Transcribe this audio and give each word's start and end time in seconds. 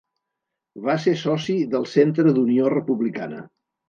Va 0.85 0.95
ser 1.03 1.11
soci 1.23 1.57
del 1.73 1.85
Centre 1.91 2.33
d'Unió 2.39 2.73
Republicana. 2.75 3.43